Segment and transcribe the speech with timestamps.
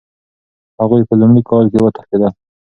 [0.81, 2.31] هغوی په لومړي کال کې وتښتېدل.